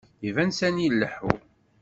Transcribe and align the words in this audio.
Iban 0.27 0.49
sani 0.59 0.83
ileḥḥu.. 0.87 1.31